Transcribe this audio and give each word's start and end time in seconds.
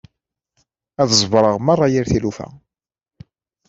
Ad 1.01 1.09
ẓebreɣ 1.19 1.55
merra 1.59 1.87
yir 1.93 2.05
tilufa. 2.11 2.47